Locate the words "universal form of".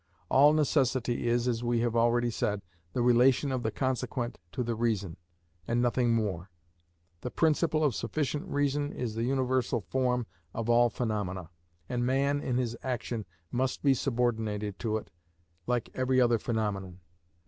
9.25-10.71